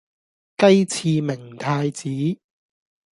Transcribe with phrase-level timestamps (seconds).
[0.57, 2.09] 雞翅明太子